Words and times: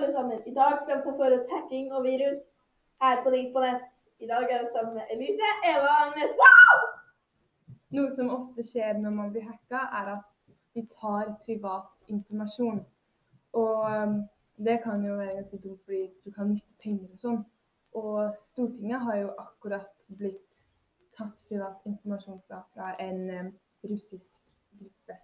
alle 0.00 0.12
sammen. 0.12 0.42
I 0.46 0.54
dag 0.54 0.72
skal 0.82 0.96
vi 0.96 1.02
ta 1.02 1.12
for 1.16 1.36
oss 1.36 1.46
hacking 1.52 1.92
og 1.92 2.04
virus 2.04 2.40
her 3.02 3.22
på 3.22 3.30
Liv 3.30 3.52
på 3.52 3.60
nett. 3.60 3.84
I 4.20 4.26
dag 4.32 4.42
er 4.52 4.62
vi 4.62 4.68
sammen 4.74 4.94
med 4.94 5.12
Elise, 5.12 5.48
Eva 5.70 5.88
og 5.92 6.00
Agnes. 6.06 6.32
Wow! 6.42 6.80
Noe 7.96 8.10
som 8.16 8.32
ofte 8.32 8.64
skjer 8.64 9.00
når 9.02 9.16
man 9.18 9.32
blir 9.34 9.44
hacka, 9.48 9.82
er 10.00 10.12
at 10.16 10.26
de 10.74 10.86
tar 11.00 11.32
privat 11.44 12.12
informasjon. 12.14 12.80
Og 13.52 13.78
um, 13.92 14.18
det 14.56 14.78
kan 14.84 15.04
jo 15.04 15.16
være 15.20 15.36
ganske 15.38 15.62
dumt, 15.64 15.80
fordi 15.84 16.02
du 16.24 16.32
kan 16.36 16.52
miste 16.52 16.72
penger 16.84 17.08
og 17.12 17.24
sånn. 17.24 17.40
Og 18.00 18.36
Stortinget 18.44 19.04
har 19.04 19.22
jo 19.24 19.32
akkurat 19.44 20.06
blitt 20.20 20.62
tatt 21.18 21.44
privat 21.48 21.84
informasjon 21.90 22.40
fra, 22.46 22.62
fra 22.74 22.94
en 23.04 23.26
um, 23.40 23.52
russisk 23.90 24.40
gruppe. 24.78 25.20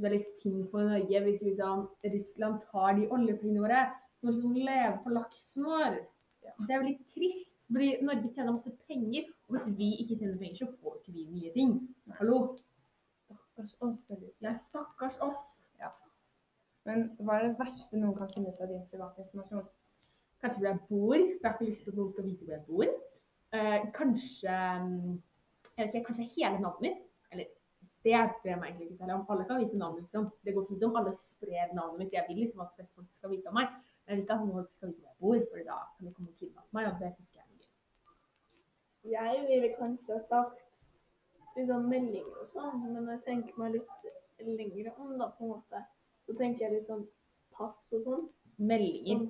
Veldig 0.00 0.22
synd 0.38 0.64
for 0.72 0.88
Norge 0.88 1.20
hvis 1.24 1.42
liksom 1.44 1.86
Russland 2.14 2.60
tar 2.70 2.96
de 2.98 3.08
oljepengene 3.12 3.64
våre. 3.64 3.82
Så 4.20 4.32
må 4.32 4.52
vi 4.54 4.66
leve 4.66 4.98
på 5.04 5.12
laksen 5.12 5.66
vår. 5.66 5.98
Det 6.42 6.74
er 6.74 6.82
veldig 6.82 6.98
trist, 7.14 7.58
fordi 7.70 7.90
Norge 8.02 8.30
tjener 8.34 8.54
masse 8.54 8.72
penger. 8.88 9.28
Og 9.48 9.56
hvis 9.56 9.68
vi 9.78 9.90
ikke 10.02 10.18
tjener 10.20 10.38
penger, 10.38 10.62
så 10.62 10.70
får 10.80 10.96
ikke 11.00 11.16
vi 11.16 11.26
nye 11.34 11.52
ting. 11.56 11.74
Hallo? 12.18 12.38
Stakkars 13.26 13.76
oss. 13.80 14.00
Ja, 14.40 14.56
stakkars 14.70 15.18
oss. 15.20 15.44
Men 16.88 17.04
hva 17.22 17.38
er 17.38 17.46
det 17.46 17.58
verste 17.60 17.98
noen 17.98 18.16
kan 18.18 18.30
finne 18.32 18.50
ut 18.50 18.62
av 18.62 18.70
din 18.70 18.82
private 18.90 19.22
informasjon? 19.22 19.66
Kanskje 20.42 20.58
hvor 20.58 20.68
jeg 20.68 20.80
bor, 20.88 21.12
for 21.14 21.18
jeg 21.18 21.44
har 21.44 21.52
ikke 21.54 21.68
lyst 21.68 21.84
til 21.86 21.92
at 21.92 21.98
noen 21.98 22.14
skal 22.14 22.26
vite 22.26 22.46
hvor 22.46 22.54
jeg 22.56 22.64
bor. 22.66 22.94
Eh, 23.52 23.84
kanskje 23.94 24.56
mm, 24.86 25.12
jeg 25.76 25.86
vet 25.86 25.94
ikke, 25.94 26.06
kanskje 26.08 26.30
hele 26.34 26.62
navnet 26.64 26.82
mitt. 26.88 27.04
Eller 27.32 27.52
det 28.02 28.18
bryr 28.42 28.50
jeg 28.50 28.58
meg 28.60 28.68
egentlig 28.68 28.86
ikke 28.88 28.98
særlig 29.00 29.14
om. 29.14 29.24
Alle 29.30 29.44
kan 29.48 29.60
vite 29.62 29.78
navnet, 29.78 30.02
liksom. 30.02 30.28
Det 30.44 30.54
går 30.54 30.66
fint 30.68 30.84
om 30.88 30.96
alle 31.00 31.12
sprer 31.20 31.74
navnet 31.78 31.98
mitt. 32.00 32.16
Jeg 32.16 32.24
vil 32.28 32.40
liksom 32.42 32.64
at 32.64 32.72
flest 32.76 32.94
folk 32.94 33.08
skal 33.18 33.30
vite 33.30 33.50
om 33.52 33.58
meg. 33.60 33.68
Men 34.02 34.10
jeg 34.10 34.16
vil 34.16 34.24
ikke 34.24 34.38
at 34.38 34.46
noen 34.48 34.66
skal 34.72 34.90
vite 34.90 35.02
hvor 35.02 35.08
jeg 35.08 35.18
bor, 35.22 35.46
for 35.50 35.68
da 35.70 35.78
kan 35.94 36.08
de 36.08 36.14
komme 36.16 36.32
og 36.32 36.40
kidnappe 36.40 36.78
meg, 36.78 36.88
og 36.90 37.02
det 37.02 37.12
syns 37.14 37.36
jeg 37.36 37.44
er 37.44 37.50
gøy. 37.52 37.70
Jeg 39.12 39.44
ville 39.50 39.70
kanskje 39.78 40.16
ha 40.16 40.24
sagt 40.32 40.58
liksom 41.56 41.86
meldinger 41.92 42.42
og 42.42 42.50
sånn, 42.56 42.82
men 42.82 42.98
når 43.04 43.12
jeg 43.16 43.24
tenker 43.28 43.60
meg 43.60 43.76
litt 43.76 44.10
lengre 44.42 44.94
om, 44.96 45.14
da, 45.20 45.30
på 45.36 45.46
en 45.46 45.54
måte, 45.54 45.84
så 46.26 46.36
tenker 46.38 46.66
jeg 46.66 46.74
litt 46.78 46.90
sånn 46.90 47.06
pass 47.54 47.94
og 47.94 48.06
sånn. 48.08 48.28
Meldinger. 48.62 49.28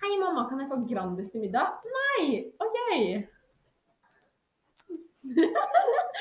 Hei, 0.00 0.14
mamma, 0.20 0.46
kan 0.48 0.62
jeg 0.62 0.70
få 0.70 0.80
Grandis 0.88 1.34
til 1.34 1.44
middag? 1.44 1.82
Nei! 1.98 2.46
OK! 2.62 3.39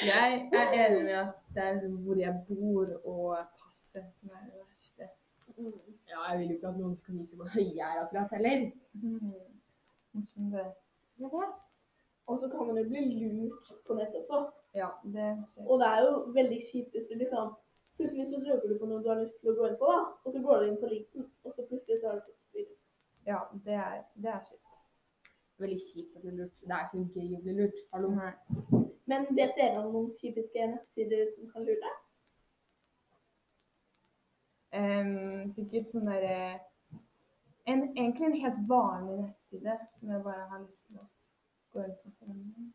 Jeg 0.06 0.50
er 0.54 0.68
enig 0.86 1.04
med 1.04 1.14
at 1.14 1.34
det 1.54 1.64
er 1.64 1.74
liksom 1.74 1.96
hvor 2.04 2.16
jeg 2.16 2.44
bor 2.48 2.88
og 3.04 3.38
passet 3.62 4.06
som 4.20 4.30
er 4.30 4.44
det 4.46 4.60
verste. 4.60 5.08
Ja, 6.12 6.20
jeg 6.30 6.40
vil 6.40 6.48
jo 6.48 6.56
ikke 6.56 6.68
at 6.68 6.78
noen 6.78 6.98
skal 6.98 7.18
vite 7.18 7.36
hvor 7.40 7.50
høy 7.56 7.68
jeg 7.80 7.90
er 7.96 8.04
akkurat 8.04 8.36
heller. 8.36 8.72
Mm. 8.94 9.34
Det. 10.54 10.68
Jeg 11.20 11.32
vet. 11.34 11.58
Og 12.28 12.40
så 12.40 12.50
kan 12.52 12.68
man 12.68 12.78
jo 12.78 12.86
bli 12.90 13.02
lurt 13.24 13.74
på 13.88 13.98
nett 13.98 14.16
også. 14.22 14.40
Ja, 14.82 14.90
det 15.04 15.28
skjer. 15.52 15.68
Og 15.68 15.80
det 15.82 15.88
er 15.88 16.00
jo 16.06 16.14
veldig 16.40 16.62
kjipt 16.72 16.96
hvis 16.96 17.10
du 17.10 17.18
liksom 17.24 17.56
Plutselig 18.00 18.28
så 18.32 18.38
søker 18.46 18.70
du 18.70 18.78
på 18.80 18.88
noe 18.88 19.04
du 19.04 19.10
har 19.12 19.18
lyst 19.20 19.42
til 19.42 19.50
å 19.52 19.56
gå 19.58 19.66
inn 19.68 19.74
på, 19.80 19.88
da, 19.92 20.04
og 20.24 20.32
så 20.32 20.40
går 20.40 20.62
du 20.62 20.68
inn 20.70 20.78
på 20.80 20.88
linken, 20.88 21.26
og 21.44 21.52
så 21.52 21.66
plutselig 21.68 21.98
så 22.00 22.08
har 22.08 22.22
du 22.22 22.30
fått. 22.30 22.70
Ja, 23.28 23.42
det 23.66 23.76
er, 23.76 23.98
det 24.16 24.32
er 24.32 24.46
kjipt. 24.48 24.78
Veldig 25.60 25.80
kjipt 25.90 26.16
å 26.16 26.24
bli 26.24 26.38
lurt. 26.38 26.62
Det 26.64 26.78
er 26.78 26.88
ikke 26.88 27.20
gøy 27.20 27.36
å 27.36 27.42
bli 27.44 27.58
lurt. 27.58 27.82
Hallo. 27.92 28.14
Nei. 28.16 28.88
Men 29.10 29.26
vet 29.34 29.56
dere 29.58 29.82
om 29.82 29.92
noen 29.94 30.12
typiske 30.20 30.68
nettsider 30.74 31.32
som 31.34 31.50
kan 31.54 31.66
lure 31.66 31.80
deg? 31.82 31.96
Em, 34.80 35.50
sikkert 35.56 35.90
sånn 35.90 36.06
derre 36.06 36.60
en, 37.66 37.88
Egentlig 37.96 38.28
en 38.28 38.36
helt 38.44 38.60
vanlig 38.70 39.16
nettside 39.24 39.78
som 39.98 40.12
jeg 40.14 40.22
bare 40.28 40.46
har 40.52 40.62
lyst 40.62 40.84
til 40.86 41.02
å 41.02 41.08
gå 41.74 41.88
inn 41.88 41.98
på. 42.20 42.68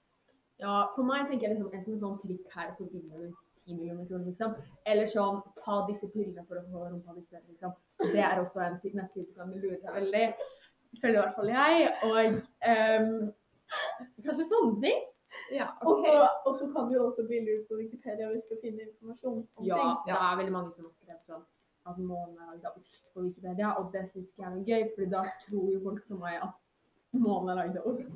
Ja, 0.62 0.74
for 0.94 1.06
meg 1.06 1.28
tenker 1.28 1.48
jeg 1.48 1.56
liksom 1.56 1.72
enten 1.74 2.02
sånn 2.02 2.20
trikk 2.22 2.50
her, 2.54 2.74
så 2.78 2.86
vinner 2.90 3.24
du 3.24 3.30
10 3.64 3.78
millioner 3.78 4.06
kroner, 4.10 4.26
liksom. 4.30 4.54
Eller 4.90 5.10
sånn 5.10 5.40
ta 5.62 5.80
disse 5.88 6.10
pillene 6.12 6.44
for 6.48 6.60
å 6.60 6.66
få 6.70 6.84
rumpa 6.90 7.14
di 7.16 7.24
større, 7.24 7.46
liksom. 7.48 7.74
Det 8.04 8.22
er 8.22 8.42
også 8.42 8.62
en 8.62 8.78
nettside 8.82 9.26
som 9.30 9.40
kan 9.40 9.54
lure 9.54 9.80
deg 9.82 9.98
veldig. 9.98 10.26
Føler 11.00 11.16
i 11.16 11.22
hvert 11.22 11.38
fall 11.38 11.50
jeg. 11.50 11.90
Og 12.06 12.38
um, 12.70 13.32
kanskje 14.26 14.46
sånne 14.50 14.78
ting. 14.84 15.02
Ja, 15.52 15.66
så- 15.82 16.28
Og 16.46 16.56
så 16.58 16.66
kan 16.72 16.88
du 16.92 16.98
også 17.04 17.26
bli 17.26 17.40
lurt 17.44 17.68
på 17.68 17.76
Wikipedia 17.76 18.28
hvis 18.32 18.46
du 18.50 18.56
finner 18.62 18.84
informasjon 18.88 19.48
om 19.56 19.64
Ja, 19.64 19.76
ting. 19.76 19.96
det 20.06 20.14
er 20.14 20.36
veldig 20.40 20.52
mange 20.52 20.72
som 20.74 20.84
har 20.84 20.92
skrevet 20.96 21.24
sånn 21.28 21.44
at 21.86 21.98
månen 21.98 22.36
er 22.40 22.46
lagd 22.52 22.64
av 22.64 22.72
ost 22.80 23.04
på 23.14 23.20
Wikipedia, 23.26 23.68
og 23.78 23.92
det 23.92 24.02
syns 24.12 24.28
ikke 24.28 24.42
jeg 24.42 24.52
er 24.52 24.64
gøy, 24.70 24.84
for 24.96 25.04
da 25.14 25.22
tror 25.46 25.72
jo 25.72 25.80
folk 25.84 26.04
som 26.06 26.18
meg 26.18 26.36
at 26.42 26.54
månen 27.12 27.48
er 27.50 27.56
lagd 27.62 27.76
av 27.76 27.86
ost. 27.86 28.10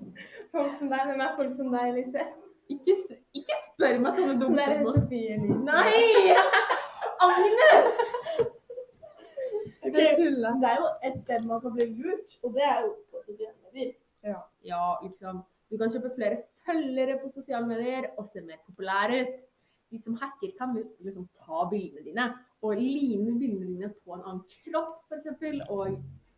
Folk 0.53 0.79
som 0.79 0.89
deg, 0.89 1.01
hvem 1.07 1.21
er 1.21 1.37
folk 1.37 1.57
som 1.57 1.71
deg, 1.71 1.85
Elise? 1.93 2.23
Ikke, 2.71 2.95
ikke 3.35 3.57
spør 3.67 4.01
meg 4.01 4.13
sånne 4.17 4.35
Sånn 4.35 4.41
dumme 4.41 4.57
det 4.57 4.79
spørsmål. 4.79 4.95
Sofie 4.95 5.35
Elise. 5.35 5.65
Nei! 5.65 6.37
Agnes! 7.21 7.99
Det 9.89 9.95
Jeg 10.05 10.17
tulla. 10.19 10.51
Det 10.63 10.69
er 10.69 10.77
jo 10.83 10.89
et 11.09 11.21
sted 11.25 11.47
man 11.49 11.61
kan 11.61 11.73
bli 11.77 11.87
lurt, 12.03 12.35
og 12.45 12.53
det 12.55 12.63
er 12.63 12.81
jo 12.85 12.91
på 13.13 13.23
sosiale 13.27 13.55
medier. 13.65 13.95
Ja, 14.65 14.83
liksom. 15.03 15.45
Du 15.71 15.77
kan 15.77 15.91
kjøpe 15.93 16.15
flere 16.17 16.43
følgere 16.67 17.19
på 17.23 17.31
sosiale 17.33 17.67
medier 17.69 18.11
og 18.17 18.27
se 18.29 18.41
mer 18.45 18.61
populær 18.67 19.13
ut. 19.13 19.35
De 19.89 19.99
som 20.01 20.17
hacker, 20.21 20.53
kan 20.59 20.75
liksom 21.01 21.29
ta 21.33 21.65
bildene 21.71 22.05
dine 22.05 22.27
og 22.63 22.77
lime 22.77 23.39
bildene 23.41 23.69
dine 23.71 23.89
på 24.05 24.17
en 24.17 24.25
annen 24.25 24.43
kropp, 24.65 25.07
f.eks. 25.09 25.71
Og 25.73 25.95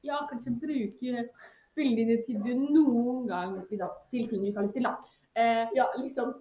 ja, 0.06 0.20
kanskje 0.30 0.54
bruke 0.62 1.24
bildene 1.74 2.04
dine 2.12 2.18
til 2.26 2.42
du 2.44 2.52
noen 2.76 3.26
gang 3.30 3.56
til 3.70 3.82
ting 4.10 4.28
du 4.30 4.36
ikke 4.38 4.60
har 4.60 4.68
lyst 4.68 4.78
til, 4.78 4.86
da. 4.86 4.94
Eh, 5.34 5.66
Ja, 5.76 5.86
liksom. 5.98 6.34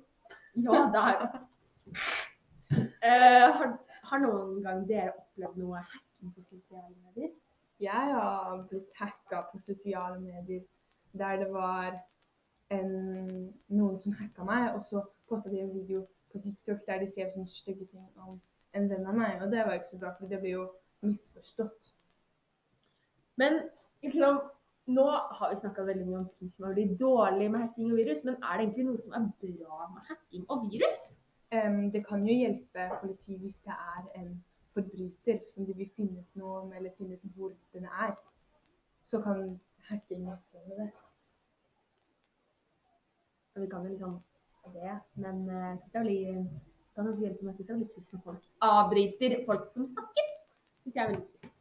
ja, 0.55 0.77
det 0.93 1.01
er 1.09 1.17
eh, 3.01 3.47
har, 3.57 3.77
har 4.11 4.21
noen 4.25 4.61
gang 4.65 4.85
dere 4.89 5.13
opplevd 5.15 5.61
noe 5.61 5.81
hacking 5.81 6.33
på 6.35 6.45
sosiale 6.49 6.95
medier? 7.05 7.33
Jeg 7.79 8.13
har 8.13 8.65
blitt 8.69 8.89
hacka 8.99 9.45
på 9.51 9.61
sosiale 9.63 10.19
medier 10.19 10.65
der 11.17 11.37
det 11.41 11.51
var 11.53 11.95
en, 12.75 12.91
noen 13.67 13.97
som 14.01 14.15
hacka 14.19 14.45
meg, 14.45 14.73
og 14.75 14.83
så 14.85 15.03
posta 15.29 15.49
de 15.49 15.63
en 15.63 15.73
video 15.73 16.05
på 16.31 16.41
TikTok 16.43 16.85
der 16.87 17.03
de 17.03 17.09
skrev 17.11 17.31
sånne 17.33 17.51
stygge 17.51 17.87
ting 17.89 18.05
om 18.21 18.37
en 18.77 18.89
venn 18.91 19.07
av 19.09 19.17
meg, 19.17 19.41
og 19.41 19.51
det 19.53 19.65
var 19.65 19.79
ikke 19.79 19.93
så 19.93 20.01
bra, 20.01 20.13
for 20.17 20.29
det 20.29 20.41
blir 20.43 20.57
jo 20.59 20.65
misforstått. 21.05 21.91
Men 23.41 23.61
liksom, 24.03 24.41
nå 24.93 25.05
har 25.39 25.53
vi 25.53 25.61
snakka 25.61 25.85
veldig 25.87 26.05
mye 26.09 26.19
om 26.19 26.27
ting 26.37 26.51
som 26.53 26.67
har 26.67 26.75
blitt 26.77 26.99
dårlig 26.99 27.49
med 27.51 27.65
hacking 27.65 27.91
og 27.93 28.01
virus, 28.01 28.21
men 28.27 28.37
er 28.37 28.59
det 28.59 28.67
egentlig 28.67 28.87
noe 28.89 29.01
som 29.01 29.15
er 29.17 29.27
bra 29.41 29.89
med 29.95 30.11
hacking 30.11 30.45
og 30.49 30.69
virus? 30.69 31.01
Um, 31.49 31.87
det 31.93 32.03
kan 32.05 32.25
jo 32.27 32.35
hjelpe 32.35 32.85
politiet 33.01 33.41
hvis 33.41 33.61
det 33.65 33.73
er 33.73 34.09
en 34.19 34.33
forbryter 34.77 35.39
som 35.49 35.65
de 35.65 35.73
vil 35.73 35.89
finne 35.95 36.21
ut 36.21 36.41
noe 36.41 36.59
om, 36.63 36.73
eller 36.77 36.93
finne 36.97 37.17
ut 37.17 37.31
hvor 37.35 37.55
den 37.73 37.87
er. 37.89 38.13
Så 39.03 39.21
kan 39.25 39.55
hacking 39.89 40.27
hjelpe 40.27 40.67
med 40.67 40.83
det. 40.83 40.89
Vi 43.61 43.69
kan 43.71 43.85
jo 43.85 43.93
liksom 43.93 44.17
det, 44.73 44.95
men 45.13 45.49
eh, 45.49 45.77
jeg 45.93 46.05
synes 46.05 46.49
det 46.49 46.95
kan 46.95 47.07
også 47.07 47.23
hjelpe 47.23 47.45
meg, 47.45 47.59
å 47.59 47.73
er 47.73 47.83
trist 47.93 48.13
når 48.13 48.23
folk 48.25 48.47
avbryter 48.67 49.35
folk 49.47 49.67
som 49.73 49.87
snakker. 49.93 50.29
Det 50.29 50.83
synes 50.83 50.95
jeg 50.95 51.03
er 51.03 51.11
veldig 51.11 51.27
trist. 51.27 51.53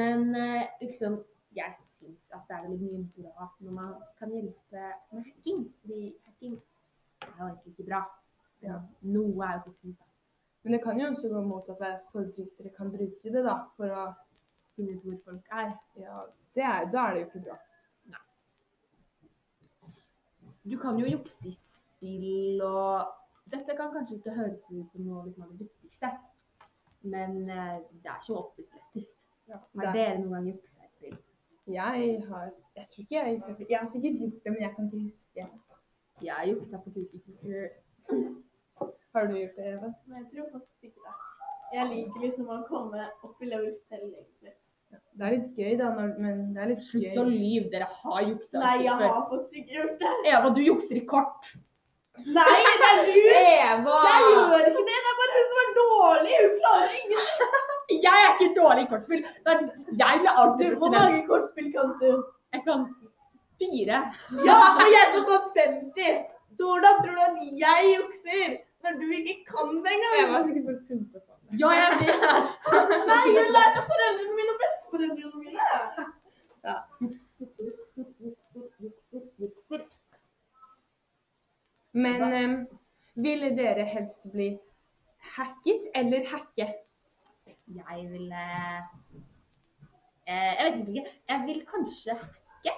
Men 0.00 0.34
eh, 0.38 0.72
liksom, 0.82 1.18
jeg 1.56 1.76
syns 1.78 2.36
at 2.36 2.44
det 2.48 2.56
er 2.56 2.66
veldig 2.66 2.80
mye 2.82 3.04
bra 3.16 3.48
når 3.64 3.76
man 3.78 3.94
kan 4.20 4.34
hjelpe 4.36 4.88
med 5.12 5.28
hacking. 5.28 5.62
Fordi 5.82 6.02
hacking 6.26 6.58
er 7.26 7.38
jo 7.38 7.48
egentlig 7.48 7.74
ikke 7.74 7.88
bra. 7.90 8.02
Ja. 8.62 8.80
Noe 9.14 9.48
er 9.48 9.56
jo 9.58 9.64
positivt. 9.70 10.10
Men 10.62 10.76
det 10.76 10.82
kan 10.84 11.00
jo 11.00 11.08
også 11.10 11.32
gå 11.32 11.40
mot 11.42 11.72
at 11.74 12.04
forbrytere 12.12 12.76
kan 12.76 12.92
bruke 12.92 13.34
det 13.34 13.42
da, 13.48 13.56
for 13.76 13.90
å 13.90 14.10
Finne 14.76 14.94
ut 14.96 15.02
hvor 15.04 15.18
folk 15.26 15.50
er. 15.52 15.72
Ja, 16.00 16.22
det 16.56 16.62
er, 16.64 16.86
da 16.92 17.02
er 17.06 17.14
det 17.14 17.20
jo 17.20 17.26
ikke 17.26 17.42
bra. 17.48 17.56
Du 20.70 20.78
kan 20.78 20.98
jo 20.98 21.06
jukse 21.06 21.48
i 21.48 21.52
spill 21.52 22.62
og 22.62 23.10
Dette 23.52 23.74
kan 23.76 23.90
kanskje 23.92 24.16
ikke 24.16 24.34
høres 24.36 24.60
ut 24.70 24.92
som 24.92 25.02
noe 25.02 25.24
liksom, 25.26 25.42
av 25.42 25.50
det 25.50 25.66
viktigste, 25.66 26.08
men 27.02 27.34
eh, 27.50 27.80
det 27.90 28.08
er 28.08 28.20
ikke 28.22 28.36
oftest 28.38 28.76
lettest. 28.76 29.16
Ja, 29.50 29.58
Har 29.74 29.96
dere 29.96 30.20
noen 30.20 30.36
gang 30.36 30.46
juksa 30.52 30.86
i 30.86 30.90
spill? 30.92 31.16
Jeg 31.66 32.22
har 32.28 32.46
Jeg 32.76 32.86
tror 32.92 33.02
ikke 33.02 33.14
jeg 33.14 33.24
har 33.24 33.32
juksa. 33.32 33.66
Jeg 33.68 33.78
har 33.78 33.90
sikkert 33.90 34.20
gjort 34.20 34.38
det, 34.44 34.52
men 34.52 34.62
jeg 34.62 34.72
kan 34.76 34.86
ikke 34.86 35.02
huske. 35.08 35.48
Jeg 36.22 36.48
juksa 36.52 36.78
på 36.84 36.90
Cookie 36.94 37.20
Har 39.12 39.26
du 39.26 39.36
gjort 39.36 39.56
det, 39.58 39.66
Eva? 39.74 39.92
Nei, 40.06 40.18
jeg 40.22 40.28
tror 40.30 40.48
faktisk 40.52 40.88
ikke 40.88 41.00
det. 41.06 41.14
Jeg 41.74 41.88
liker 41.94 42.20
liksom 42.26 42.48
å 42.52 42.62
komme 42.68 43.10
opp 43.26 43.42
i 43.42 43.50
level 43.50 43.74
selv, 43.88 44.14
egentlig. 44.14 44.54
Det 45.18 45.26
er 45.26 45.32
litt 45.34 45.58
gøy, 45.60 45.72
da, 45.78 45.88
når, 45.96 46.12
men 46.24 46.38
det 46.54 46.62
er 46.64 46.68
litt 46.72 46.84
Slutt 46.88 47.18
å 47.20 47.24
gøy. 47.26 47.32
lyve, 47.36 47.66
dere 47.72 47.88
har 47.98 48.22
juksa. 48.24 48.58
Nei, 48.62 48.76
jeg 48.86 48.94
har 48.96 49.26
faktisk 49.28 49.58
ikke 49.60 49.74
gjort 49.78 49.98
det. 50.00 50.12
Eva, 50.32 50.50
du 50.56 50.60
jukser 50.64 50.96
i 50.96 51.04
kort. 51.10 51.50
Nei, 52.22 52.56
det 52.80 52.88
er 52.88 52.98
du! 53.08 53.18
Eva! 53.32 53.98
Jeg 54.08 54.24
gjør 54.32 54.64
ikke 54.70 54.86
det! 54.88 54.96
Det 55.02 55.10
er 55.10 55.18
bare 55.20 55.36
hun 55.36 55.46
som 55.52 55.60
er 55.62 55.70
dårlig! 55.80 56.34
Hun 56.42 56.56
klarer 56.60 56.96
ingenting! 56.98 57.60
Jeg 58.06 58.24
er 58.24 58.30
ikke 58.32 58.50
dårlig 58.56 58.82
i 58.86 58.90
kortspill. 58.90 59.22
Det 59.44 59.52
er- 59.52 59.70
Jeg 60.02 60.20
blir 60.22 60.38
alltid 60.42 60.76
hvor 60.80 60.92
mange 60.96 61.22
kortspill 61.28 61.68
kan 61.76 61.90
du? 62.00 62.10
Jeg 62.56 62.62
kan 62.66 62.84
fire. 63.60 63.98
Ja, 64.48 64.56
og 64.80 64.88
jeg 64.92 65.02
har 65.12 65.24
fått 65.28 65.58
50! 65.60 66.12
Så 66.56 66.68
hvordan 66.68 66.96
tror 67.04 67.14
du 67.16 67.22
at 67.26 67.36
jeg 67.64 67.92
jukser 67.96 68.56
når 68.82 68.96
du 69.00 69.04
ikke 69.14 69.36
kan 69.52 69.68
det 69.84 69.92
engang. 69.96 70.14
Eva 70.22 70.32
har 70.38 70.44
sikkert 70.48 70.80
funnet 70.88 71.16
opp 71.16 71.26
det. 71.28 71.58
Ja, 71.60 71.68
jeg 71.76 71.88
vet. 72.00 72.22
Nei, 73.08 73.24
hun 73.36 73.48
lærte 73.56 73.80
foreldrene 73.88 74.34
mine 74.38 74.41
og 74.92 74.98
besteforeldrene 75.00 75.50
Ja. 76.64 76.74
Men 81.92 82.22
um, 82.22 82.68
ville 83.14 83.56
dere 83.56 83.84
helst 83.84 84.30
bli 84.32 84.58
hacket 85.36 85.88
eller 85.94 86.28
hacke? 86.30 86.74
Jeg 87.66 88.08
vil 88.10 88.32
eh, 88.32 88.78
eh, 90.26 90.52
Jeg 90.58 90.72
vet 90.72 90.88
ikke. 90.88 91.10
Jeg 91.28 91.42
vil 91.46 91.66
kanskje 91.66 92.14
hacke. 92.14 92.72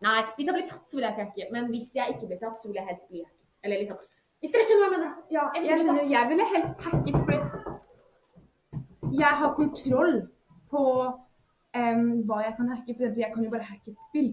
Nei, 0.00 0.22
hvis 0.36 0.46
jeg 0.46 0.54
blir 0.54 0.68
tatt, 0.68 0.90
så 0.90 0.96
vil 0.96 1.04
jeg 1.04 1.12
ikke 1.12 1.24
hacke. 1.24 1.48
Men 1.52 1.68
hvis 1.72 1.94
jeg 1.96 2.08
ikke 2.14 2.26
blir 2.26 2.40
tatt, 2.42 2.58
så 2.58 2.68
vil 2.68 2.80
jeg 2.80 2.86
helst 2.90 3.08
bli 3.08 3.22
hacket. 3.24 3.36
Eller 3.64 3.78
liksom 3.78 3.96
Hvis 4.40 4.52
dere 4.52 4.64
skjønner 4.66 4.82
hva 4.82 4.90
jeg 4.90 4.98
mener. 4.98 5.12
Ja, 5.30 5.42
Jeg 5.54 5.66
jeg 5.70 5.80
skjønner. 5.80 6.04
Jeg 6.16 6.28
ville 6.28 6.46
helst 6.54 6.76
hacket 6.86 7.16
fordi 7.24 7.40
jeg 9.18 9.32
har 9.40 9.54
kontroll 9.54 10.28
på 10.70 10.84
um, 11.76 12.06
hva 12.28 12.44
jeg 12.44 12.54
kan 12.58 12.72
hacke. 12.74 12.96
For 12.96 13.20
jeg 13.24 13.32
kan 13.34 13.44
jo 13.44 13.50
bare 13.50 13.68
hacke 13.72 13.94
et 13.94 14.08
spill. 14.08 14.30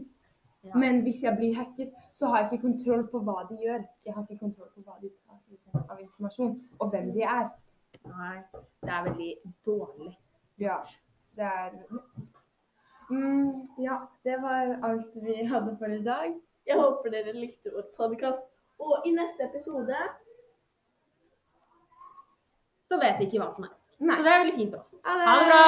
Ja. 0.68 0.78
Men 0.78 1.02
hvis 1.02 1.24
jeg 1.24 1.38
blir 1.38 1.56
hacket, 1.56 1.94
så 2.14 2.26
har 2.26 2.38
jeg 2.38 2.50
ikke 2.52 2.68
kontroll 2.68 3.08
på 3.12 3.20
hva 3.20 3.44
de 3.50 3.58
gjør. 3.62 3.84
Jeg 4.06 4.14
har 4.14 4.26
ikke 4.26 4.40
kontroll 4.46 4.70
på 4.76 4.82
hva 4.86 4.98
de 5.02 5.10
tar 5.10 5.40
liksom, 5.52 5.84
av 5.90 6.02
informasjon, 6.02 6.56
og 6.80 6.90
hvem 6.90 7.12
de 7.16 7.24
er. 7.24 7.50
Nei, 8.08 8.38
det 8.84 8.94
er 8.96 9.06
veldig 9.10 9.32
dårlig. 9.66 10.12
Ja, 10.60 10.78
det 11.38 11.46
er 11.46 11.72
mm, 13.10 13.68
Ja, 13.80 13.98
det 14.24 14.42
var 14.42 14.78
alt 14.90 15.16
vi 15.16 15.44
hadde 15.46 15.78
for 15.80 15.86
i 15.86 16.04
dag. 16.04 16.36
Jeg 16.68 16.80
håper 16.82 17.14
dere 17.14 17.34
likte 17.34 17.72
vår 17.74 17.88
podkast. 17.98 18.44
Og 18.80 19.08
i 19.10 19.12
neste 19.12 19.48
episode 19.48 19.96
Så 22.90 23.00
vet 23.02 23.18
vi 23.20 23.26
ikke 23.26 23.40
hva 23.42 23.50
som 23.56 23.66
er. 23.66 23.74
Nei. 24.00 24.18
Så 24.18 24.24
det 24.24 24.32
er 24.34 24.44
veldig 24.44 24.58
fint 24.60 24.76
for 24.76 24.84
oss. 24.84 25.00
Ha 25.06 25.16
det 25.18 25.48
bra! 25.50 25.64